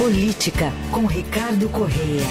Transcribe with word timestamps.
Política, 0.00 0.72
com 0.90 1.04
Ricardo 1.04 1.68
Correia. 1.68 2.24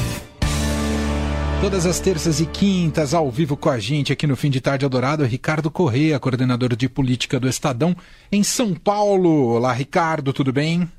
Todas 1.61 1.85
as 1.85 1.99
terças 1.99 2.41
e 2.41 2.47
quintas, 2.47 3.13
ao 3.13 3.29
vivo 3.29 3.55
com 3.55 3.69
a 3.69 3.77
gente 3.77 4.11
aqui 4.11 4.25
no 4.25 4.35
Fim 4.35 4.49
de 4.49 4.59
Tarde 4.59 4.87
Adorado, 4.87 5.23
Ricardo 5.23 5.69
Correia, 5.69 6.19
coordenador 6.19 6.75
de 6.75 6.89
política 6.89 7.39
do 7.39 7.47
Estadão, 7.47 7.95
em 8.31 8.41
São 8.41 8.73
Paulo. 8.73 9.53
Olá, 9.53 9.71
Ricardo, 9.71 10.33
tudo 10.33 10.51
bem? 10.51 10.91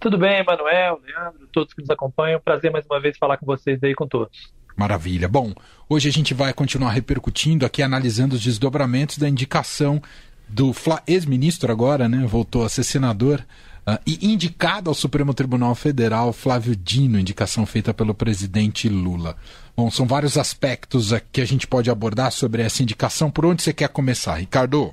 Tudo 0.00 0.16
bem, 0.16 0.42
Manuel, 0.42 0.98
Leandro, 1.04 1.46
todos 1.52 1.74
que 1.74 1.82
nos 1.82 1.90
acompanham. 1.90 2.40
Prazer 2.40 2.72
mais 2.72 2.86
uma 2.86 2.98
vez 2.98 3.18
falar 3.18 3.36
com 3.36 3.44
vocês 3.44 3.84
aí, 3.84 3.94
com 3.94 4.08
todos. 4.08 4.50
Maravilha. 4.74 5.28
Bom, 5.28 5.52
hoje 5.90 6.08
a 6.08 6.12
gente 6.12 6.32
vai 6.32 6.54
continuar 6.54 6.92
repercutindo 6.92 7.66
aqui, 7.66 7.82
analisando 7.82 8.34
os 8.34 8.40
desdobramentos 8.40 9.18
da 9.18 9.28
indicação 9.28 10.00
do 10.48 10.72
ex-ministro 11.06 11.70
agora, 11.70 12.08
né? 12.08 12.24
Voltou 12.26 12.64
a 12.64 12.68
ser 12.70 12.82
senador 12.82 13.44
Uh, 13.88 13.98
e 14.06 14.30
indicado 14.30 14.90
ao 14.90 14.94
Supremo 14.94 15.32
Tribunal 15.32 15.74
Federal 15.74 16.30
Flávio 16.30 16.76
Dino, 16.76 17.18
indicação 17.18 17.64
feita 17.64 17.94
pelo 17.94 18.12
presidente 18.12 18.86
Lula. 18.86 19.34
Bom, 19.74 19.90
são 19.90 20.06
vários 20.06 20.36
aspectos 20.36 21.10
que 21.32 21.40
a 21.40 21.46
gente 21.46 21.66
pode 21.66 21.90
abordar 21.90 22.30
sobre 22.30 22.60
essa 22.60 22.82
indicação. 22.82 23.30
Por 23.30 23.46
onde 23.46 23.62
você 23.62 23.72
quer 23.72 23.88
começar, 23.88 24.34
Ricardo? 24.34 24.92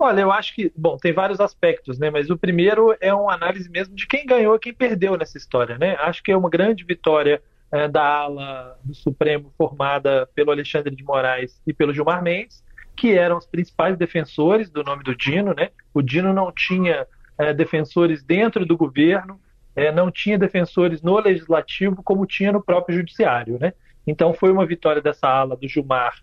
Olha, 0.00 0.22
eu 0.22 0.32
acho 0.32 0.54
que, 0.54 0.72
bom, 0.74 0.96
tem 0.96 1.12
vários 1.12 1.38
aspectos, 1.38 1.98
né? 1.98 2.08
Mas 2.08 2.30
o 2.30 2.38
primeiro 2.38 2.96
é 2.98 3.12
uma 3.12 3.34
análise 3.34 3.68
mesmo 3.68 3.94
de 3.94 4.06
quem 4.06 4.24
ganhou 4.24 4.56
e 4.56 4.58
quem 4.58 4.72
perdeu 4.72 5.14
nessa 5.18 5.36
história, 5.36 5.76
né? 5.76 5.96
Acho 5.96 6.22
que 6.22 6.32
é 6.32 6.36
uma 6.36 6.48
grande 6.48 6.82
vitória 6.82 7.42
é, 7.70 7.88
da 7.88 8.02
ala 8.02 8.78
do 8.82 8.94
Supremo 8.94 9.52
formada 9.58 10.26
pelo 10.34 10.50
Alexandre 10.50 10.96
de 10.96 11.04
Moraes 11.04 11.60
e 11.66 11.74
pelo 11.74 11.92
Gilmar 11.92 12.22
Mendes 12.22 12.61
que 12.96 13.16
eram 13.16 13.38
os 13.38 13.46
principais 13.46 13.96
defensores 13.96 14.70
do 14.70 14.82
nome 14.82 15.02
do 15.02 15.14
Dino. 15.14 15.54
Né? 15.54 15.70
O 15.92 16.02
Dino 16.02 16.32
não 16.32 16.52
tinha 16.52 17.06
é, 17.38 17.52
defensores 17.52 18.22
dentro 18.22 18.64
do 18.66 18.76
governo, 18.76 19.40
é, 19.74 19.90
não 19.90 20.10
tinha 20.10 20.38
defensores 20.38 21.02
no 21.02 21.18
legislativo, 21.18 22.02
como 22.02 22.26
tinha 22.26 22.52
no 22.52 22.62
próprio 22.62 22.96
judiciário. 22.98 23.58
Né? 23.60 23.72
Então 24.06 24.34
foi 24.34 24.52
uma 24.52 24.66
vitória 24.66 25.00
dessa 25.00 25.28
ala 25.28 25.56
do 25.56 25.68
Gilmar 25.68 26.14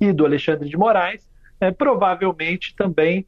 e 0.00 0.12
do 0.12 0.24
Alexandre 0.24 0.68
de 0.68 0.76
Moraes, 0.76 1.28
é, 1.60 1.70
provavelmente 1.70 2.74
também 2.74 3.24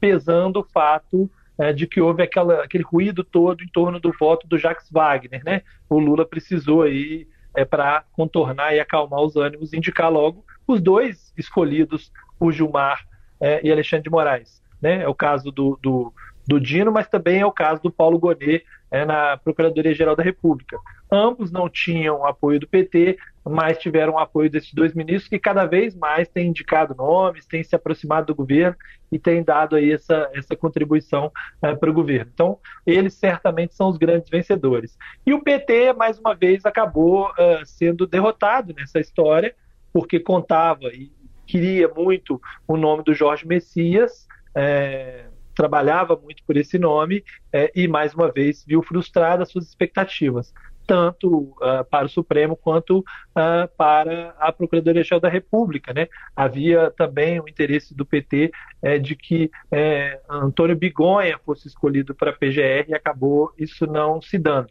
pesando 0.00 0.60
o 0.60 0.64
fato 0.64 1.30
de 1.76 1.86
que 1.86 2.00
houve 2.00 2.22
aquela, 2.22 2.64
aquele 2.64 2.82
ruído 2.82 3.22
todo 3.22 3.62
em 3.62 3.68
torno 3.68 4.00
do 4.00 4.10
voto 4.18 4.48
do 4.48 4.56
Jacques 4.56 4.90
Wagner. 4.90 5.44
Né? 5.44 5.62
O 5.90 5.98
Lula 5.98 6.24
precisou 6.24 6.82
aí 6.82 7.28
é, 7.54 7.66
para 7.66 8.04
contornar 8.12 8.74
e 8.74 8.80
acalmar 8.80 9.20
os 9.20 9.36
ânimos, 9.36 9.74
indicar 9.74 10.10
logo 10.10 10.42
os 10.72 10.80
dois 10.80 11.32
escolhidos, 11.36 12.12
o 12.38 12.50
Gilmar 12.50 13.06
é, 13.40 13.60
e 13.62 13.70
Alexandre 13.72 14.04
de 14.04 14.10
Moraes. 14.10 14.62
Né? 14.80 15.02
É 15.02 15.08
o 15.08 15.14
caso 15.14 15.50
do, 15.50 15.78
do, 15.82 16.12
do, 16.46 16.60
Dino, 16.60 16.90
mas 16.92 17.08
também 17.08 17.40
é 17.40 17.46
o 17.46 17.52
caso 17.52 17.82
do 17.82 17.90
Paulo 17.90 18.18
Gonet 18.18 18.64
é, 18.90 19.04
na 19.04 19.36
Procuradoria-Geral 19.36 20.16
da 20.16 20.22
República. 20.22 20.78
Ambos 21.10 21.50
não 21.50 21.68
tinham 21.68 22.24
apoio 22.24 22.60
do 22.60 22.68
PT, 22.68 23.18
mas 23.44 23.78
tiveram 23.78 24.18
apoio 24.18 24.50
desses 24.50 24.72
dois 24.72 24.94
ministros 24.94 25.28
que 25.28 25.38
cada 25.38 25.64
vez 25.64 25.94
mais 25.94 26.28
têm 26.28 26.48
indicado 26.48 26.94
nomes, 26.94 27.46
têm 27.46 27.62
se 27.62 27.74
aproximado 27.74 28.28
do 28.28 28.34
governo 28.34 28.76
e 29.10 29.18
têm 29.18 29.42
dado 29.42 29.76
aí 29.76 29.92
essa, 29.92 30.30
essa 30.34 30.54
contribuição 30.54 31.32
é, 31.62 31.74
para 31.74 31.90
o 31.90 31.94
governo. 31.94 32.30
Então, 32.32 32.58
eles 32.86 33.14
certamente 33.14 33.74
são 33.74 33.88
os 33.88 33.96
grandes 33.96 34.30
vencedores. 34.30 34.96
E 35.26 35.32
o 35.32 35.42
PT, 35.42 35.92
mais 35.94 36.18
uma 36.18 36.34
vez, 36.34 36.64
acabou 36.64 37.28
uh, 37.30 37.64
sendo 37.64 38.06
derrotado 38.06 38.74
nessa 38.74 39.00
história, 39.00 39.54
porque 39.92 40.20
contava 40.20 40.88
e 40.88 41.10
queria 41.46 41.88
muito 41.88 42.40
o 42.66 42.76
nome 42.76 43.02
do 43.02 43.12
Jorge 43.12 43.46
Messias, 43.46 44.26
é, 44.54 45.24
trabalhava 45.54 46.16
muito 46.16 46.42
por 46.44 46.56
esse 46.56 46.78
nome 46.78 47.24
é, 47.52 47.70
e, 47.74 47.88
mais 47.88 48.14
uma 48.14 48.30
vez, 48.30 48.64
viu 48.66 48.82
frustradas 48.82 49.50
suas 49.50 49.66
expectativas, 49.66 50.54
tanto 50.86 51.54
uh, 51.60 51.84
para 51.88 52.06
o 52.06 52.08
Supremo 52.08 52.56
quanto 52.56 53.00
uh, 53.00 53.68
para 53.76 54.34
a 54.38 54.50
Procuradoria-Geral 54.50 55.20
da 55.20 55.28
República. 55.28 55.92
Né? 55.92 56.08
Havia 56.34 56.90
também 56.96 57.38
o 57.40 57.48
interesse 57.48 57.94
do 57.94 58.06
PT 58.06 58.50
é, 58.82 58.98
de 58.98 59.14
que 59.14 59.50
é, 59.70 60.20
Antônio 60.28 60.74
Bigonha 60.74 61.38
fosse 61.44 61.68
escolhido 61.68 62.14
para 62.14 62.30
a 62.30 62.34
PGR 62.34 62.88
e 62.88 62.94
acabou 62.94 63.52
isso 63.58 63.86
não 63.86 64.20
se 64.20 64.38
dando. 64.38 64.68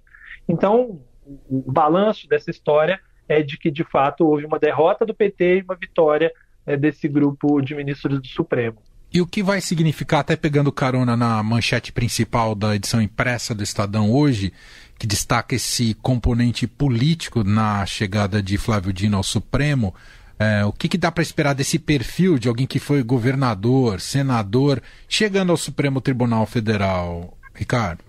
Então, 0.47 1.01
o, 1.25 1.69
o 1.69 1.71
balanço 1.71 2.27
dessa 2.27 2.49
história 2.49 2.99
é 3.29 3.43
de 3.43 3.57
que, 3.57 3.69
de 3.69 3.83
fato, 3.83 4.25
houve 4.25 4.45
uma 4.45 4.59
derrota 4.59 5.05
do 5.05 5.13
PT 5.13 5.59
e 5.59 5.61
uma 5.61 5.75
vitória 5.75 6.33
é, 6.65 6.75
desse 6.75 7.07
grupo 7.07 7.61
de 7.61 7.75
ministros 7.75 8.19
do 8.19 8.27
Supremo. 8.27 8.77
E 9.13 9.21
o 9.21 9.27
que 9.27 9.41
vai 9.41 9.61
significar, 9.61 10.19
até 10.19 10.35
pegando 10.35 10.71
carona 10.71 11.15
na 11.15 11.41
manchete 11.41 11.91
principal 11.91 12.53
da 12.53 12.75
edição 12.75 13.01
impressa 13.01 13.55
do 13.55 13.63
Estadão 13.63 14.11
hoje, 14.11 14.51
que 14.97 15.07
destaca 15.07 15.55
esse 15.55 15.93
componente 15.95 16.67
político 16.67 17.43
na 17.43 17.85
chegada 17.85 18.41
de 18.41 18.57
Flávio 18.57 18.91
Dino 18.91 19.17
ao 19.17 19.23
Supremo, 19.23 19.95
é, 20.37 20.63
o 20.63 20.71
que, 20.71 20.87
que 20.87 20.97
dá 20.97 21.11
para 21.11 21.21
esperar 21.21 21.53
desse 21.53 21.77
perfil 21.77 22.39
de 22.39 22.47
alguém 22.47 22.65
que 22.65 22.79
foi 22.79 23.03
governador, 23.03 23.99
senador, 23.99 24.81
chegando 25.07 25.51
ao 25.51 25.57
Supremo 25.57 25.99
Tribunal 25.99 26.45
Federal, 26.45 27.37
Ricardo? 27.53 28.08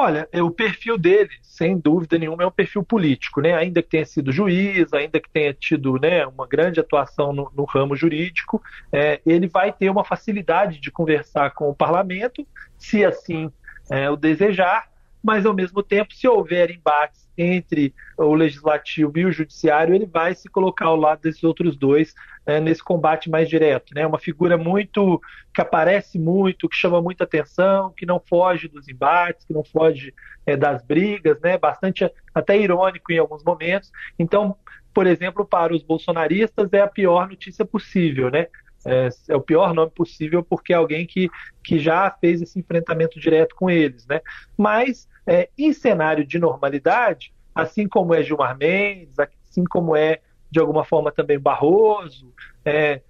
Olha, 0.00 0.28
é, 0.30 0.40
o 0.40 0.48
perfil 0.48 0.96
dele, 0.96 1.28
sem 1.42 1.76
dúvida 1.76 2.16
nenhuma, 2.16 2.44
é 2.44 2.46
um 2.46 2.52
perfil 2.52 2.84
político, 2.84 3.40
né? 3.40 3.54
Ainda 3.54 3.82
que 3.82 3.88
tenha 3.88 4.06
sido 4.06 4.30
juiz, 4.30 4.92
ainda 4.92 5.18
que 5.18 5.28
tenha 5.28 5.52
tido 5.52 5.98
né, 5.98 6.24
uma 6.24 6.46
grande 6.46 6.78
atuação 6.78 7.32
no, 7.32 7.50
no 7.52 7.64
ramo 7.64 7.96
jurídico, 7.96 8.62
é, 8.92 9.20
ele 9.26 9.48
vai 9.48 9.72
ter 9.72 9.90
uma 9.90 10.04
facilidade 10.04 10.80
de 10.80 10.92
conversar 10.92 11.50
com 11.50 11.68
o 11.68 11.74
parlamento, 11.74 12.46
se 12.78 13.04
assim 13.04 13.50
é, 13.90 14.08
o 14.08 14.14
desejar, 14.14 14.86
mas 15.28 15.44
ao 15.44 15.52
mesmo 15.52 15.82
tempo, 15.82 16.14
se 16.14 16.26
houver 16.26 16.70
embates 16.70 17.28
entre 17.36 17.94
o 18.16 18.32
legislativo 18.32 19.12
e 19.18 19.26
o 19.26 19.30
judiciário, 19.30 19.94
ele 19.94 20.06
vai 20.06 20.34
se 20.34 20.48
colocar 20.48 20.86
ao 20.86 20.96
lado 20.96 21.20
desses 21.20 21.44
outros 21.44 21.76
dois 21.76 22.14
é, 22.46 22.58
nesse 22.58 22.82
combate 22.82 23.28
mais 23.28 23.46
direto. 23.46 23.94
Né? 23.94 24.06
Uma 24.06 24.18
figura 24.18 24.56
muito 24.56 25.20
que 25.52 25.60
aparece 25.60 26.18
muito, 26.18 26.66
que 26.66 26.74
chama 26.74 27.02
muita 27.02 27.24
atenção, 27.24 27.92
que 27.94 28.06
não 28.06 28.18
foge 28.18 28.68
dos 28.68 28.88
embates, 28.88 29.44
que 29.44 29.52
não 29.52 29.62
foge 29.62 30.14
é, 30.46 30.56
das 30.56 30.82
brigas, 30.82 31.38
né? 31.42 31.58
bastante 31.58 32.10
até 32.34 32.56
irônico 32.56 33.12
em 33.12 33.18
alguns 33.18 33.44
momentos. 33.44 33.92
Então, 34.18 34.56
por 34.94 35.06
exemplo, 35.06 35.44
para 35.44 35.74
os 35.74 35.82
bolsonaristas 35.82 36.72
é 36.72 36.80
a 36.80 36.88
pior 36.88 37.28
notícia 37.28 37.66
possível, 37.66 38.30
né? 38.30 38.46
É, 38.86 39.08
é, 39.28 39.36
o 39.36 39.40
pior 39.40 39.74
nome 39.74 39.90
possível 39.90 40.42
porque 40.42 40.72
é 40.72 40.76
alguém 40.76 41.06
que, 41.06 41.28
que 41.64 41.78
já 41.78 42.10
fez 42.10 42.40
esse 42.40 42.58
enfrentamento 42.58 43.18
direto 43.18 43.54
com 43.54 43.68
eles, 43.68 44.06
né? 44.06 44.20
Mas 44.56 45.08
é, 45.26 45.48
em 45.58 45.72
cenário 45.72 46.24
de 46.24 46.38
normalidade, 46.38 47.32
assim 47.54 47.88
como 47.88 48.14
é 48.14 48.22
Gilmar 48.22 48.56
Mendes, 48.56 49.18
assim 49.18 49.64
como 49.64 49.96
é 49.96 50.20
de 50.50 50.60
alguma 50.60 50.84
forma 50.84 51.12
também 51.12 51.38
Barroso, 51.38 52.32
é, 52.64 53.02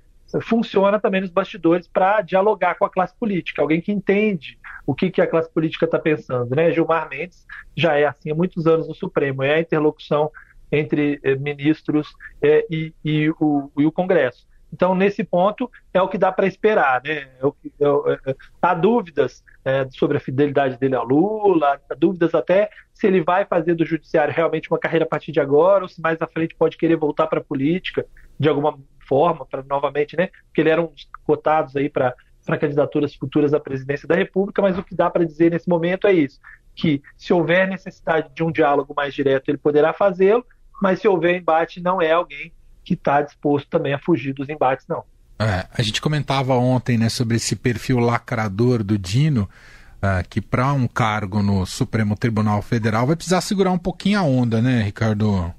funciona 0.43 0.99
também 0.99 1.21
nos 1.21 1.31
bastidores 1.31 1.87
para 1.87 2.21
dialogar 2.21 2.75
com 2.75 2.85
a 2.85 2.91
classe 2.91 3.15
política, 3.17 3.63
alguém 3.63 3.81
que 3.81 3.93
entende 3.93 4.59
o 4.87 4.95
que, 4.95 5.11
que 5.11 5.21
a 5.21 5.27
classe 5.27 5.51
política 5.53 5.85
está 5.85 5.99
pensando, 5.99 6.55
né? 6.57 6.73
Gilmar 6.73 7.09
Mendes 7.09 7.47
já 7.77 7.97
é 7.97 8.07
assim 8.07 8.31
há 8.31 8.35
muitos 8.35 8.67
anos 8.67 8.89
no 8.89 8.95
Supremo, 8.95 9.43
é 9.43 9.55
a 9.55 9.61
interlocução 9.61 10.31
entre 10.73 11.21
eh, 11.23 11.37
ministros 11.37 12.09
eh, 12.43 12.67
e, 12.71 12.95
e, 13.05 13.31
o, 13.39 13.71
e 13.77 13.87
o 13.87 13.93
Congresso. 13.93 14.48
Então, 14.73 14.95
nesse 14.95 15.25
ponto, 15.25 15.71
é 15.93 16.01
o 16.01 16.09
que 16.09 16.19
dá 16.19 16.31
para 16.31 16.47
esperar. 16.47 17.03
Né? 17.03 17.13
É 17.13 17.47
é, 17.81 18.31
é, 18.31 18.37
há 18.61 18.75
dúvidas 18.75 19.43
é, 19.65 19.89
sobre 19.91 20.17
a 20.17 20.21
fidelidade 20.21 20.79
dele 20.79 20.95
ao 20.95 21.05
Lula, 21.05 21.81
há 21.91 21.95
dúvidas 21.95 22.35
até 22.35 22.71
se 22.93 23.07
ele 23.07 23.23
vai 23.23 23.45
fazer 23.45 23.75
do 23.75 23.85
judiciário 23.85 24.35
realmente 24.35 24.71
uma 24.71 24.79
carreira 24.79 25.05
a 25.05 25.09
partir 25.09 25.33
de 25.33 25.41
agora, 25.41 25.85
ou 25.85 25.89
se 25.89 26.01
mais 26.01 26.21
à 26.21 26.27
frente 26.27 26.55
pode 26.55 26.77
querer 26.77 26.97
voltar 26.97 27.27
para 27.27 27.41
a 27.41 27.45
política 27.45 28.05
de 28.39 28.49
alguma 28.49 28.79
forma, 29.09 29.47
para 29.47 29.63
novamente, 29.63 30.17
né? 30.17 30.29
Porque 30.47 30.61
ele 30.61 30.71
era 30.71 30.83
um 30.83 30.89
dos 30.89 31.09
cotados 31.25 31.73
para 31.93 32.59
candidaturas 32.59 33.15
futuras 33.15 33.55
à 33.55 33.61
presidência 33.61 34.07
da 34.07 34.15
República, 34.15 34.61
mas 34.61 34.77
o 34.77 34.83
que 34.83 34.95
dá 34.95 35.11
para 35.11 35.25
dizer 35.25 35.51
nesse 35.51 35.69
momento 35.69 36.07
é 36.07 36.13
isso: 36.13 36.39
que 36.75 37.03
se 37.17 37.33
houver 37.33 37.67
necessidade 37.67 38.31
de 38.35 38.45
um 38.45 38.53
diálogo 38.53 38.93
mais 38.95 39.15
direto, 39.15 39.49
ele 39.49 39.59
poderá 39.59 39.93
fazê-lo, 39.93 40.45
mas 40.81 41.01
se 41.01 41.09
houver 41.09 41.37
embate, 41.37 41.81
não 41.81 42.01
é 42.01 42.13
alguém 42.13 42.53
que 42.89 42.95
está 42.95 43.21
disposto 43.21 43.69
também 43.69 43.93
a 43.93 43.99
fugir 43.99 44.33
dos 44.33 44.49
embates, 44.49 44.87
não. 44.89 45.05
É, 45.39 45.67
a 45.71 45.83
gente 45.83 46.01
comentava 46.01 46.55
ontem 46.55 46.97
né, 46.97 47.11
sobre 47.11 47.37
esse 47.37 47.55
perfil 47.55 47.99
lacrador 47.99 48.83
do 48.83 48.99
Dino, 48.99 49.49
uh, 49.97 50.27
que 50.29 50.41
para 50.41 50.73
um 50.73 50.89
cargo 50.89 51.43
no 51.43 51.67
Supremo 51.67 52.17
Tribunal 52.17 52.63
Federal 52.63 53.07
vai 53.07 53.15
precisar 53.15 53.43
segurar 53.43 53.71
um 53.71 53.79
pouquinho 53.79 54.19
a 54.19 54.23
onda, 54.23 54.63
né, 54.63 54.83
Ricardo? 54.83 55.55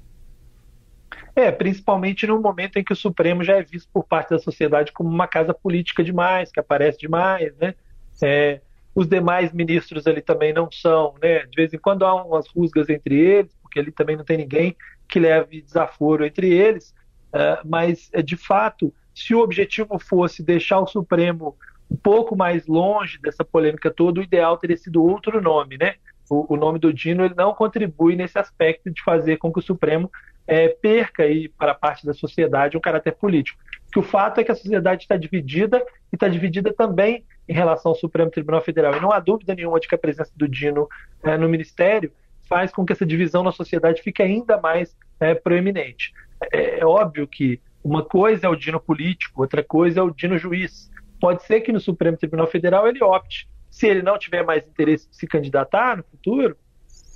É, 1.36 1.52
principalmente 1.52 2.26
no 2.26 2.40
momento 2.40 2.78
em 2.78 2.84
que 2.84 2.92
o 2.92 2.96
Supremo 2.96 3.44
já 3.44 3.56
é 3.56 3.62
visto 3.62 3.88
por 3.92 4.04
parte 4.04 4.30
da 4.30 4.38
sociedade 4.40 4.92
como 4.92 5.08
uma 5.08 5.28
casa 5.28 5.54
política 5.54 6.02
demais, 6.02 6.50
que 6.50 6.58
aparece 6.58 6.98
demais, 6.98 7.56
né? 7.56 7.74
É, 8.22 8.60
os 8.92 9.06
demais 9.06 9.52
ministros 9.52 10.06
ali 10.06 10.20
também 10.20 10.52
não 10.52 10.68
são, 10.70 11.14
né? 11.22 11.46
De 11.46 11.54
vez 11.54 11.72
em 11.72 11.78
quando 11.78 12.04
há 12.04 12.22
umas 12.22 12.48
rusgas 12.48 12.90
entre 12.90 13.14
eles, 13.14 13.56
porque 13.62 13.78
ali 13.78 13.92
também 13.92 14.16
não 14.16 14.24
tem 14.24 14.36
ninguém 14.36 14.76
que 15.08 15.20
leve 15.20 15.62
desaforo 15.62 16.26
entre 16.26 16.52
eles. 16.52 16.92
Uh, 17.32 17.62
mas, 17.64 18.10
é, 18.12 18.22
de 18.22 18.36
fato, 18.36 18.92
se 19.14 19.34
o 19.34 19.40
objetivo 19.40 19.98
fosse 19.98 20.42
deixar 20.42 20.80
o 20.80 20.86
Supremo 20.86 21.56
um 21.90 21.96
pouco 21.96 22.36
mais 22.36 22.66
longe 22.66 23.18
dessa 23.20 23.44
polêmica 23.44 23.90
toda, 23.90 24.20
o 24.20 24.22
ideal 24.22 24.56
teria 24.56 24.76
sido 24.76 25.04
outro 25.04 25.40
nome, 25.40 25.76
né? 25.76 25.94
O, 26.28 26.54
o 26.54 26.56
nome 26.56 26.78
do 26.78 26.92
Dino 26.92 27.24
ele 27.24 27.34
não 27.34 27.52
contribui 27.52 28.14
nesse 28.14 28.38
aspecto 28.38 28.90
de 28.90 29.02
fazer 29.02 29.36
com 29.38 29.52
que 29.52 29.58
o 29.58 29.62
Supremo 29.62 30.10
é, 30.46 30.68
perca 30.68 31.24
aí 31.24 31.48
para 31.48 31.74
parte 31.74 32.06
da 32.06 32.14
sociedade 32.14 32.76
um 32.76 32.80
caráter 32.80 33.12
político. 33.12 33.58
Que 33.92 33.98
o 33.98 34.02
fato 34.02 34.40
é 34.40 34.44
que 34.44 34.52
a 34.52 34.54
sociedade 34.54 35.02
está 35.02 35.16
dividida 35.16 35.84
e 36.12 36.16
está 36.16 36.28
dividida 36.28 36.72
também 36.72 37.24
em 37.48 37.52
relação 37.52 37.90
ao 37.90 37.96
Supremo 37.96 38.30
Tribunal 38.30 38.60
Federal. 38.60 38.94
E 38.96 39.00
não 39.00 39.12
há 39.12 39.18
dúvida 39.18 39.54
nenhuma 39.54 39.80
de 39.80 39.88
que 39.88 39.94
a 39.94 39.98
presença 39.98 40.30
do 40.36 40.46
Dino 40.46 40.88
é, 41.24 41.36
no 41.36 41.48
Ministério 41.48 42.12
faz 42.48 42.72
com 42.72 42.84
que 42.84 42.92
essa 42.92 43.06
divisão 43.06 43.42
na 43.42 43.52
sociedade 43.52 44.02
fique 44.02 44.22
ainda 44.22 44.60
mais 44.60 44.96
é, 45.18 45.34
proeminente. 45.34 46.12
É, 46.52 46.80
é 46.80 46.86
óbvio 46.86 47.26
que 47.26 47.60
uma 47.82 48.04
coisa 48.04 48.46
é 48.46 48.48
o 48.48 48.56
Dino 48.56 48.80
político, 48.80 49.42
outra 49.42 49.62
coisa 49.62 50.00
é 50.00 50.02
o 50.02 50.10
Dino 50.10 50.38
juiz. 50.38 50.90
Pode 51.20 51.42
ser 51.44 51.60
que 51.60 51.72
no 51.72 51.80
Supremo 51.80 52.16
Tribunal 52.16 52.46
Federal 52.46 52.86
ele 52.86 53.02
opte, 53.02 53.48
se 53.70 53.86
ele 53.86 54.02
não 54.02 54.18
tiver 54.18 54.44
mais 54.44 54.66
interesse 54.66 55.08
de 55.08 55.16
se 55.16 55.26
candidatar 55.26 55.96
no 55.96 56.02
futuro, 56.02 56.56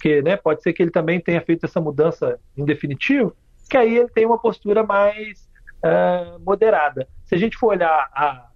que 0.00 0.22
né, 0.22 0.36
pode 0.36 0.62
ser 0.62 0.72
que 0.72 0.82
ele 0.82 0.90
também 0.90 1.20
tenha 1.20 1.40
feito 1.40 1.64
essa 1.64 1.80
mudança 1.80 2.38
em 2.56 2.64
definitivo, 2.64 3.34
que 3.68 3.76
aí 3.76 3.96
ele 3.96 4.08
tem 4.08 4.26
uma 4.26 4.38
postura 4.38 4.82
mais 4.82 5.48
uh, 5.82 6.38
moderada. 6.40 7.08
Se 7.24 7.34
a 7.34 7.38
gente 7.38 7.56
for 7.56 7.68
olhar 7.68 8.10
a, 8.12 8.48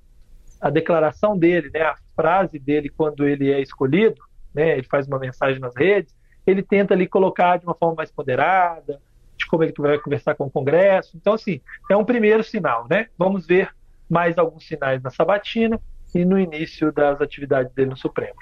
a 0.60 0.70
declaração 0.70 1.38
dele, 1.38 1.70
né, 1.72 1.82
a 1.82 1.96
frase 2.14 2.58
dele 2.58 2.88
quando 2.88 3.26
ele 3.26 3.50
é 3.50 3.60
escolhido, 3.60 4.20
né, 4.54 4.72
ele 4.72 4.86
faz 4.86 5.06
uma 5.06 5.18
mensagem 5.18 5.58
nas 5.58 5.74
redes, 5.74 6.14
ele 6.46 6.62
tenta 6.62 6.94
ali 6.94 7.06
colocar 7.06 7.58
de 7.58 7.64
uma 7.64 7.74
forma 7.74 7.96
mais 7.96 8.12
moderada, 8.16 8.94
de 8.94 9.07
como 9.48 9.64
ele 9.64 9.72
vai 9.76 9.98
conversar 9.98 10.34
com 10.34 10.44
o 10.44 10.50
Congresso. 10.50 11.16
Então, 11.16 11.34
assim, 11.34 11.60
é 11.90 11.96
um 11.96 12.04
primeiro 12.04 12.44
sinal, 12.44 12.86
né? 12.88 13.06
Vamos 13.18 13.46
ver 13.46 13.70
mais 14.08 14.38
alguns 14.38 14.66
sinais 14.66 15.02
na 15.02 15.10
sabatina 15.10 15.78
e 16.14 16.24
no 16.24 16.38
início 16.38 16.92
das 16.92 17.20
atividades 17.20 17.72
dele 17.74 17.90
no 17.90 17.96
Supremo. 17.96 18.34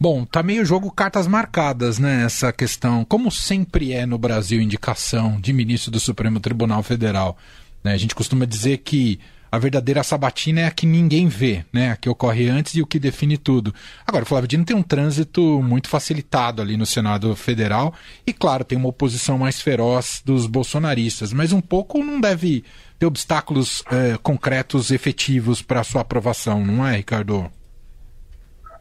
Bom, 0.00 0.24
tá 0.24 0.42
meio 0.42 0.64
jogo 0.64 0.90
cartas 0.90 1.26
marcadas, 1.26 1.98
né? 1.98 2.24
Essa 2.24 2.52
questão, 2.52 3.04
como 3.04 3.30
sempre 3.30 3.92
é 3.92 4.06
no 4.06 4.18
Brasil, 4.18 4.60
indicação 4.60 5.40
de 5.40 5.52
ministro 5.52 5.90
do 5.90 6.00
Supremo 6.00 6.40
Tribunal 6.40 6.82
Federal. 6.82 7.36
Né? 7.82 7.92
A 7.92 7.96
gente 7.96 8.14
costuma 8.14 8.44
dizer 8.44 8.78
que 8.78 9.18
a 9.50 9.58
verdadeira 9.58 10.02
sabatina 10.02 10.60
é 10.60 10.66
a 10.66 10.70
que 10.70 10.86
ninguém 10.86 11.28
vê, 11.28 11.64
né? 11.72 11.92
A 11.92 11.96
que 11.96 12.08
ocorre 12.08 12.48
antes 12.48 12.74
e 12.74 12.82
o 12.82 12.86
que 12.86 12.98
define 12.98 13.36
tudo. 13.36 13.74
Agora, 14.06 14.24
o 14.24 14.26
Flávio 14.26 14.48
Dino 14.48 14.64
tem 14.64 14.76
um 14.76 14.82
trânsito 14.82 15.40
muito 15.62 15.88
facilitado 15.88 16.60
ali 16.60 16.76
no 16.76 16.86
Senado 16.86 17.34
Federal 17.34 17.94
e, 18.26 18.32
claro, 18.32 18.64
tem 18.64 18.76
uma 18.76 18.88
oposição 18.88 19.38
mais 19.38 19.60
feroz 19.60 20.22
dos 20.24 20.46
bolsonaristas, 20.46 21.32
mas 21.32 21.52
um 21.52 21.60
pouco 21.60 22.02
não 22.04 22.20
deve 22.20 22.64
ter 22.98 23.06
obstáculos 23.06 23.82
é, 23.90 24.18
concretos, 24.18 24.90
efetivos 24.90 25.62
para 25.62 25.84
sua 25.84 26.02
aprovação, 26.02 26.64
não 26.64 26.86
é, 26.86 26.96
Ricardo? 26.96 27.50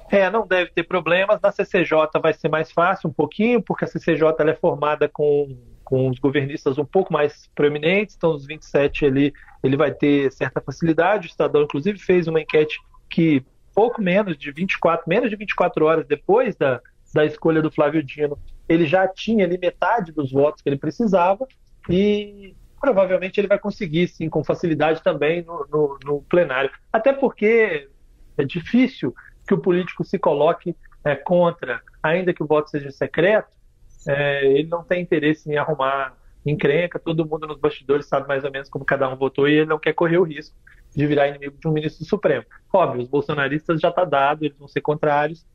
É, 0.10 0.30
não 0.30 0.48
deve 0.48 0.72
ter 0.72 0.84
problemas. 0.84 1.40
Na 1.42 1.52
CCJ 1.52 2.20
vai 2.22 2.34
ser 2.34 2.50
mais 2.50 2.72
fácil 2.72 3.10
um 3.10 3.14
pouquinho, 3.14 3.62
porque 3.62 3.86
a 3.86 3.88
CCJ 3.88 4.24
é 4.48 4.54
formada 4.54 5.10
com, 5.10 5.56
com 5.88 6.10
os 6.10 6.20
governistas 6.20 6.78
um 6.78 6.84
pouco 6.84 7.14
mais 7.14 7.50
proeminentes, 7.56 8.18
então 8.18 8.36
os 8.36 8.46
27 8.46 9.06
ali 9.06 9.34
ele 9.64 9.78
vai 9.78 9.90
ter 9.90 10.30
certa 10.34 10.60
facilidade. 10.60 11.28
O 11.28 11.30
Estadão, 11.30 11.62
inclusive, 11.62 11.98
fez 11.98 12.28
uma 12.28 12.42
enquete 12.42 12.78
que 13.10 13.42
pouco 13.74 14.02
menos 14.02 14.38
de 14.38 14.52
24, 14.52 15.08
menos 15.08 15.30
de 15.30 15.38
24 15.38 15.86
horas 15.86 16.06
depois 16.06 16.58
da, 16.58 16.82
da 17.14 17.24
escolha 17.24 17.62
do 17.62 17.72
Flávio 17.72 18.04
Dino, 18.04 18.38
ele 18.68 18.86
já 18.86 19.08
tinha 19.08 19.46
ali 19.46 19.58
metade 19.58 20.12
dos 20.12 20.30
votos 20.30 20.62
que 20.62 20.68
ele 20.68 20.78
precisava 20.78 21.48
e 21.90 22.54
provavelmente 22.82 23.40
ele 23.40 23.48
vai 23.48 23.58
conseguir, 23.58 24.10
sim, 24.10 24.28
com 24.28 24.44
facilidade 24.44 25.02
também 25.02 25.42
no, 25.42 25.66
no, 25.72 26.00
no 26.04 26.22
plenário. 26.24 26.70
Até 26.92 27.14
porque 27.14 27.88
é 28.38 28.44
difícil 28.44 29.16
que 29.48 29.54
o 29.54 29.58
político 29.58 30.04
se 30.04 30.20
coloque 30.20 30.76
é, 31.06 31.16
contra, 31.16 31.82
ainda 32.04 32.34
que 32.34 32.44
o 32.44 32.48
voto 32.48 32.70
seja 32.70 32.92
secreto, 32.92 33.56
é, 34.08 34.46
ele 34.46 34.68
não 34.68 34.84
tem 34.84 35.02
interesse 35.02 35.50
em 35.50 35.58
arrumar 35.58 36.16
encrenca, 36.46 37.00
todo 37.00 37.28
mundo 37.28 37.48
nos 37.48 37.60
bastidores 37.60 38.06
sabe 38.06 38.28
mais 38.28 38.44
ou 38.44 38.52
menos 38.52 38.70
como 38.70 38.86
cada 38.86 39.10
um 39.10 39.16
votou 39.16 39.48
e 39.48 39.54
ele 39.54 39.66
não 39.66 39.80
quer 39.80 39.94
correr 39.94 40.18
o 40.18 40.24
risco 40.24 40.56
de 40.96 41.06
virar 41.06 41.28
inimigo 41.28 41.58
de 41.60 41.68
um 41.68 41.72
ministro 41.72 42.06
Supremo. 42.06 42.46
Óbvio, 42.72 43.02
os 43.02 43.10
bolsonaristas 43.10 43.80
já 43.80 43.90
está 43.90 44.06
dado, 44.06 44.44
eles 44.44 44.58
vão 44.58 44.68
ser 44.68 44.82
contrários, 44.82 45.46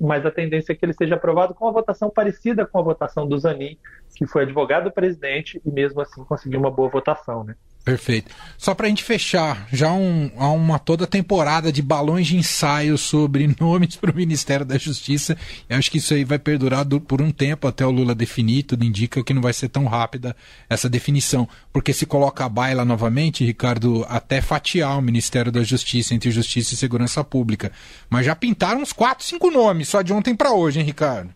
mas 0.00 0.26
a 0.26 0.30
tendência 0.30 0.72
é 0.72 0.74
que 0.76 0.84
ele 0.84 0.92
seja 0.92 1.14
aprovado 1.14 1.54
com 1.54 1.64
uma 1.64 1.72
votação 1.72 2.10
parecida 2.10 2.66
com 2.66 2.78
a 2.78 2.82
votação 2.82 3.26
do 3.26 3.38
Zanin, 3.38 3.78
que 4.14 4.26
foi 4.26 4.42
advogado 4.42 4.84
do 4.84 4.92
presidente 4.92 5.60
e 5.64 5.70
mesmo 5.70 6.00
assim 6.00 6.24
conseguiu 6.24 6.60
uma 6.60 6.70
boa 6.70 6.88
votação, 6.88 7.44
né? 7.44 7.54
Perfeito. 7.84 8.34
Só 8.56 8.74
para 8.74 8.86
a 8.86 8.88
gente 8.88 9.04
fechar, 9.04 9.68
já 9.70 9.92
um, 9.92 10.30
há 10.38 10.48
uma 10.48 10.78
toda 10.78 11.06
temporada 11.06 11.70
de 11.70 11.82
balões 11.82 12.26
de 12.26 12.34
ensaio 12.34 12.96
sobre 12.96 13.54
nomes 13.60 13.96
para 13.96 14.10
o 14.10 14.16
Ministério 14.16 14.64
da 14.64 14.78
Justiça. 14.78 15.36
Eu 15.68 15.76
acho 15.76 15.90
que 15.90 15.98
isso 15.98 16.14
aí 16.14 16.24
vai 16.24 16.38
perdurar 16.38 16.82
do, 16.82 16.98
por 16.98 17.20
um 17.20 17.30
tempo 17.30 17.68
até 17.68 17.84
o 17.84 17.90
Lula 17.90 18.14
definir. 18.14 18.62
Tudo 18.62 18.86
indica 18.86 19.22
que 19.22 19.34
não 19.34 19.42
vai 19.42 19.52
ser 19.52 19.68
tão 19.68 19.84
rápida 19.84 20.34
essa 20.66 20.88
definição. 20.88 21.46
Porque 21.74 21.92
se 21.92 22.06
coloca 22.06 22.46
a 22.46 22.48
baila 22.48 22.86
novamente, 22.86 23.44
Ricardo, 23.44 24.06
até 24.08 24.40
fatiar 24.40 24.98
o 24.98 25.02
Ministério 25.02 25.52
da 25.52 25.62
Justiça 25.62 26.14
entre 26.14 26.30
Justiça 26.30 26.72
e 26.72 26.78
Segurança 26.78 27.22
Pública. 27.22 27.70
Mas 28.08 28.24
já 28.24 28.34
pintaram 28.34 28.80
uns 28.80 28.94
quatro, 28.94 29.26
cinco 29.26 29.50
nomes, 29.50 29.88
só 29.88 30.00
de 30.00 30.10
ontem 30.10 30.34
para 30.34 30.54
hoje, 30.54 30.80
hein, 30.80 30.86
Ricardo? 30.86 31.34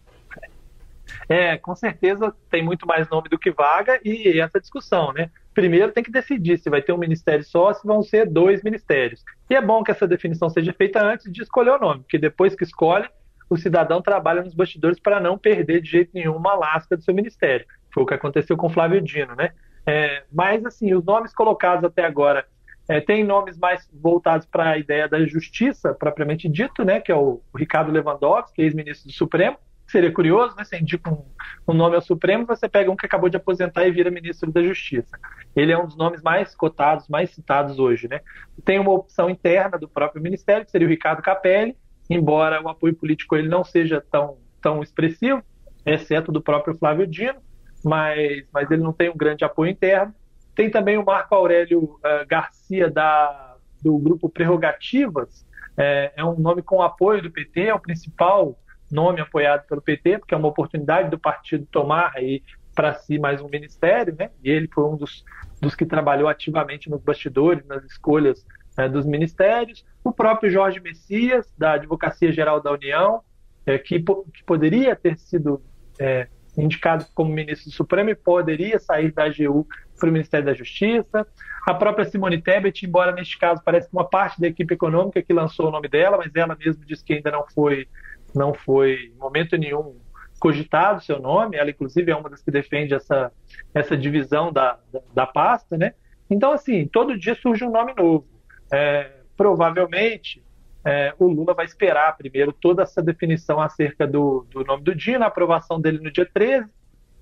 É, 1.28 1.58
com 1.58 1.74
certeza 1.74 2.34
tem 2.50 2.62
muito 2.62 2.86
mais 2.86 3.08
nome 3.10 3.28
do 3.28 3.38
que 3.38 3.50
vaga 3.50 4.00
e 4.02 4.40
essa 4.40 4.58
discussão, 4.58 5.12
né? 5.12 5.30
primeiro 5.58 5.90
tem 5.90 6.04
que 6.04 6.12
decidir 6.12 6.56
se 6.56 6.70
vai 6.70 6.80
ter 6.80 6.92
um 6.92 6.98
ministério 6.98 7.42
só, 7.42 7.72
se 7.72 7.84
vão 7.84 8.00
ser 8.00 8.30
dois 8.30 8.62
ministérios. 8.62 9.24
E 9.50 9.56
é 9.56 9.60
bom 9.60 9.82
que 9.82 9.90
essa 9.90 10.06
definição 10.06 10.48
seja 10.48 10.72
feita 10.72 11.02
antes 11.04 11.30
de 11.32 11.42
escolher 11.42 11.70
o 11.70 11.80
nome, 11.80 12.02
porque 12.02 12.16
depois 12.16 12.54
que 12.54 12.62
escolhe, 12.62 13.08
o 13.50 13.56
cidadão 13.56 14.00
trabalha 14.00 14.40
nos 14.40 14.54
bastidores 14.54 15.00
para 15.00 15.18
não 15.18 15.36
perder 15.36 15.82
de 15.82 15.90
jeito 15.90 16.12
nenhum 16.14 16.36
uma 16.36 16.54
lasca 16.54 16.96
do 16.96 17.02
seu 17.02 17.12
ministério. 17.12 17.66
Foi 17.92 18.04
o 18.04 18.06
que 18.06 18.14
aconteceu 18.14 18.56
com 18.56 18.70
Flávio 18.70 19.00
Dino, 19.00 19.34
né? 19.34 19.50
É, 19.84 20.22
mas, 20.32 20.64
assim, 20.64 20.94
os 20.94 21.04
nomes 21.04 21.34
colocados 21.34 21.82
até 21.82 22.04
agora 22.04 22.46
é, 22.88 23.00
tem 23.00 23.24
nomes 23.24 23.58
mais 23.58 23.90
voltados 23.92 24.46
para 24.46 24.70
a 24.70 24.78
ideia 24.78 25.08
da 25.08 25.26
justiça, 25.26 25.92
propriamente 25.92 26.48
dito, 26.48 26.84
né? 26.84 27.00
Que 27.00 27.10
é 27.10 27.16
o, 27.16 27.40
Ricardo 27.56 27.90
Lewandowski, 27.90 28.62
ex-ministro 28.62 29.08
do 29.08 29.12
Supremo, 29.12 29.58
seria 29.88 30.12
curioso, 30.12 30.54
né? 30.56 30.64
Você 30.64 30.78
indica 30.78 31.10
um, 31.10 31.24
um, 31.66 31.72
nome 31.72 31.96
ao 31.96 32.02
Supremo, 32.02 32.46
você 32.46 32.68
pega 32.68 32.90
um 32.90 32.96
que 32.96 33.06
acabou 33.06 33.28
de 33.28 33.36
aposentar 33.36 33.86
e 33.86 33.90
vira 33.90 34.10
ministro 34.10 34.52
da 34.52 34.62
Justiça. 34.62 35.18
Ele 35.56 35.72
é 35.72 35.78
um 35.78 35.86
dos 35.86 35.96
nomes 35.96 36.22
mais 36.22 36.54
cotados, 36.54 37.08
mais 37.08 37.30
citados 37.30 37.78
hoje, 37.78 38.06
né? 38.06 38.20
Tem 38.64 38.78
uma 38.78 38.92
opção 38.92 39.30
interna 39.30 39.78
do 39.78 39.88
próprio 39.88 40.22
Ministério, 40.22 40.64
que 40.64 40.70
seria 40.70 40.86
o 40.86 40.90
Ricardo 40.90 41.22
Capelli, 41.22 41.76
embora 42.08 42.62
o 42.62 42.68
apoio 42.68 42.94
político 42.94 43.34
ele 43.34 43.48
não 43.48 43.64
seja 43.64 44.02
tão, 44.10 44.38
tão 44.60 44.82
expressivo, 44.82 45.42
exceto 45.84 46.30
do 46.30 46.42
próprio 46.42 46.76
Flávio 46.76 47.06
Dino, 47.06 47.40
mas, 47.84 48.44
mas 48.52 48.70
ele 48.70 48.82
não 48.82 48.92
tem 48.92 49.08
um 49.08 49.16
grande 49.16 49.44
apoio 49.44 49.70
interno. 49.70 50.14
Tem 50.54 50.70
também 50.70 50.98
o 50.98 51.04
Marco 51.04 51.34
Aurélio 51.34 51.82
uh, 51.82 52.26
Garcia, 52.28 52.90
da, 52.90 53.56
do 53.82 53.96
grupo 53.96 54.28
Prerrogativas, 54.28 55.46
é, 55.78 56.12
é 56.16 56.24
um 56.24 56.36
nome 56.36 56.60
com 56.60 56.82
apoio 56.82 57.22
do 57.22 57.30
PT, 57.30 57.68
é 57.68 57.74
o 57.74 57.78
principal 57.78 58.58
nome 58.90 59.20
apoiado 59.20 59.66
pelo 59.66 59.80
PT, 59.80 60.18
porque 60.18 60.34
é 60.34 60.36
uma 60.36 60.48
oportunidade 60.48 61.10
do 61.10 61.18
partido 61.18 61.66
tomar 61.70 62.12
aí 62.14 62.42
para 62.74 62.94
si 62.94 63.18
mais 63.18 63.40
um 63.40 63.48
ministério, 63.48 64.14
né? 64.16 64.30
E 64.42 64.50
ele 64.50 64.68
foi 64.72 64.84
um 64.84 64.96
dos, 64.96 65.24
dos 65.60 65.74
que 65.74 65.84
trabalhou 65.84 66.28
ativamente 66.28 66.88
nos 66.88 67.02
bastidores, 67.02 67.66
nas 67.66 67.84
escolhas 67.84 68.46
né, 68.76 68.88
dos 68.88 69.04
ministérios. 69.04 69.84
O 70.04 70.12
próprio 70.12 70.50
Jorge 70.50 70.80
Messias, 70.80 71.52
da 71.58 71.72
Advocacia 71.72 72.30
Geral 72.30 72.60
da 72.60 72.72
União, 72.72 73.22
é, 73.66 73.76
que, 73.78 74.00
que 74.00 74.44
poderia 74.46 74.94
ter 74.94 75.18
sido 75.18 75.60
é, 75.98 76.28
indicado 76.56 77.04
como 77.14 77.32
ministro 77.32 77.70
do 77.70 77.74
Supremo 77.74 78.10
e 78.10 78.14
poderia 78.14 78.78
sair 78.78 79.12
da 79.12 79.24
AGU 79.24 79.66
para 79.98 80.08
o 80.08 80.12
Ministério 80.12 80.46
da 80.46 80.54
Justiça. 80.54 81.26
A 81.66 81.74
própria 81.74 82.04
Simone 82.04 82.40
Tebet, 82.40 82.86
embora 82.86 83.12
neste 83.12 83.38
caso 83.38 83.62
pareça 83.62 83.88
uma 83.92 84.08
parte 84.08 84.40
da 84.40 84.46
equipe 84.46 84.72
econômica 84.72 85.20
que 85.20 85.32
lançou 85.32 85.68
o 85.68 85.70
nome 85.70 85.88
dela, 85.88 86.16
mas 86.16 86.34
ela 86.34 86.56
mesma 86.56 86.84
disse 86.86 87.04
que 87.04 87.14
ainda 87.14 87.30
não 87.30 87.44
foi 87.48 87.88
não 88.34 88.54
foi 88.54 89.12
em 89.14 89.18
momento 89.18 89.56
nenhum 89.56 89.96
cogitado 90.38 91.02
seu 91.02 91.18
nome, 91.18 91.56
ela 91.56 91.70
inclusive 91.70 92.10
é 92.10 92.16
uma 92.16 92.30
das 92.30 92.42
que 92.42 92.50
defende 92.50 92.94
essa, 92.94 93.32
essa 93.74 93.96
divisão 93.96 94.52
da, 94.52 94.78
da, 94.92 95.00
da 95.14 95.26
pasta, 95.26 95.76
né? 95.76 95.94
Então, 96.30 96.52
assim, 96.52 96.86
todo 96.86 97.18
dia 97.18 97.34
surge 97.34 97.64
um 97.64 97.70
nome 97.70 97.94
novo. 97.96 98.26
É, 98.72 99.10
provavelmente, 99.36 100.42
é, 100.84 101.14
o 101.18 101.26
Lula 101.26 101.54
vai 101.54 101.64
esperar 101.64 102.16
primeiro 102.16 102.52
toda 102.52 102.82
essa 102.82 103.02
definição 103.02 103.60
acerca 103.60 104.06
do, 104.06 104.46
do 104.50 104.64
nome 104.64 104.82
do 104.82 104.94
dia, 104.94 105.18
na 105.18 105.26
aprovação 105.26 105.80
dele 105.80 105.98
no 105.98 106.10
dia 106.10 106.28
13, 106.32 106.68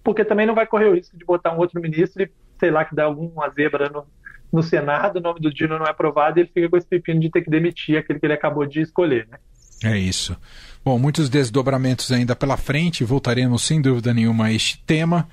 porque 0.03 0.25
também 0.25 0.47
não 0.47 0.55
vai 0.55 0.67
correr 0.67 0.87
o 0.87 0.95
risco 0.95 1.17
de 1.17 1.25
botar 1.25 1.55
um 1.55 1.59
outro 1.59 1.81
ministro 1.81 2.23
e, 2.23 2.31
sei 2.59 2.71
lá, 2.71 2.85
que 2.85 2.95
dá 2.95 3.05
alguma 3.05 3.49
zebra 3.51 3.89
no, 3.89 4.07
no 4.53 4.63
Senado, 4.63 5.17
o 5.17 5.23
nome 5.23 5.41
do 5.41 5.53
Dino 5.53 5.79
não 5.79 5.87
é 5.87 5.91
aprovado 5.91 6.39
e 6.39 6.43
ele 6.43 6.51
fica 6.53 6.69
com 6.69 6.77
esse 6.77 6.87
pepino 6.87 7.21
de 7.21 7.31
ter 7.31 7.43
que 7.43 7.51
demitir 7.51 7.99
aquele 7.99 8.19
que 8.19 8.27
ele 8.27 8.33
acabou 8.33 8.67
de 8.67 8.81
escolher, 8.81 9.27
né? 9.29 9.39
É 9.83 9.97
isso. 9.97 10.37
Bom, 10.85 10.99
muitos 10.99 11.29
desdobramentos 11.29 12.13
ainda 12.13 12.37
pela 12.37 12.57
frente, 12.57 13.05
voltaremos 13.05 13.65
sem 13.65 13.81
dúvida 13.81 14.15
nenhuma 14.15 14.47
a 14.47 14.53
este 14.53 14.79
tema. 14.87 15.29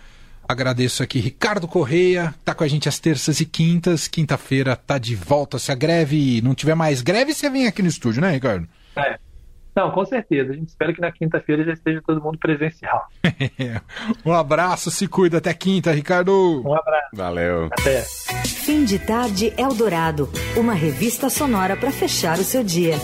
Agradeço 0.48 1.02
aqui 1.02 1.20
Ricardo 1.20 1.68
Correia, 1.68 2.34
tá 2.44 2.54
com 2.54 2.64
a 2.64 2.68
gente 2.68 2.90
às 2.90 3.00
terças 3.00 3.40
e 3.40 3.46
quintas. 3.46 4.08
Quinta-feira 4.08 4.76
tá 4.76 4.98
de 4.98 5.16
volta. 5.16 5.58
Se 5.58 5.72
a 5.72 5.76
greve 5.76 6.42
não 6.42 6.54
tiver 6.54 6.76
mais 6.76 7.02
greve, 7.02 7.34
você 7.34 7.50
vem 7.50 7.68
aqui 7.68 7.82
no 7.82 7.88
estúdio, 7.88 8.22
né, 8.22 8.32
Ricardo? 8.32 8.68
É. 8.96 9.18
Não, 9.76 9.90
com 9.92 10.06
certeza. 10.06 10.52
A 10.52 10.56
gente 10.56 10.70
espera 10.70 10.94
que 10.94 11.02
na 11.02 11.12
quinta-feira 11.12 11.64
já 11.64 11.74
esteja 11.74 12.02
todo 12.06 12.22
mundo 12.22 12.38
presencial. 12.38 13.08
um 14.24 14.34
abraço, 14.34 14.92
se 14.92 15.08
cuida. 15.08 15.38
Até 15.38 15.54
quinta, 15.54 15.92
Ricardo. 15.92 16.62
Um 16.64 16.76
abraço. 16.76 17.10
Valeu. 17.14 17.70
Até. 17.72 18.02
Fim 18.46 18.86
de 18.86 19.00
tarde 19.00 19.54
Eldorado, 19.58 20.30
uma 20.56 20.74
revista 20.74 21.30
sonora 21.30 21.76
para 21.76 21.92
fechar 21.92 22.38
o 22.38 22.44
seu 22.44 22.64
dia. 22.64 22.96